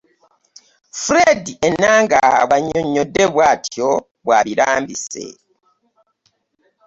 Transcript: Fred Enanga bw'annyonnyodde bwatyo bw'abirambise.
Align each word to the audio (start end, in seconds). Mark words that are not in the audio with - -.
Fred 1.01 1.43
Enanga 1.67 2.21
bw'annyonnyodde 2.47 3.23
bwatyo 3.33 3.89
bw'abirambise. 4.23 5.25